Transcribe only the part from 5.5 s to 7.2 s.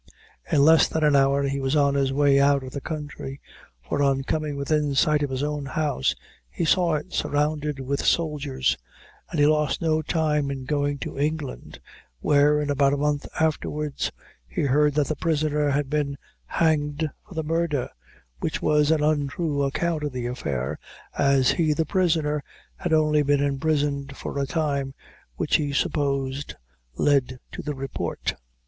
house, he saw it